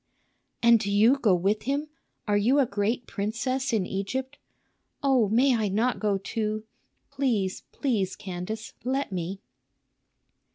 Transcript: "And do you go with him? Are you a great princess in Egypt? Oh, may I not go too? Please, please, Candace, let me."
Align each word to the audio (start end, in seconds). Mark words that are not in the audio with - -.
"And 0.63 0.79
do 0.79 0.89
you 0.91 1.19
go 1.19 1.35
with 1.35 1.61
him? 1.69 1.89
Are 2.27 2.35
you 2.35 2.57
a 2.57 2.65
great 2.65 3.05
princess 3.05 3.71
in 3.71 3.85
Egypt? 3.85 4.39
Oh, 5.03 5.29
may 5.29 5.55
I 5.55 5.67
not 5.67 5.99
go 5.99 6.17
too? 6.17 6.63
Please, 7.11 7.61
please, 7.71 8.15
Candace, 8.15 8.73
let 8.83 9.11
me." 9.11 9.41